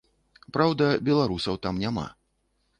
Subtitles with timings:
[0.57, 2.07] Праўда, беларусаў там няма.